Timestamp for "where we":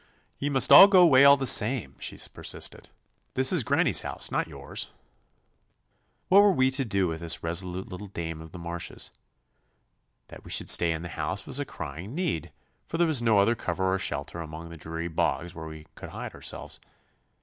15.53-15.85